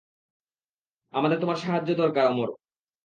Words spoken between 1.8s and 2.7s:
দরকার, অমর।